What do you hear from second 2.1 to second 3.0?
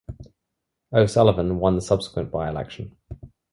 by-election.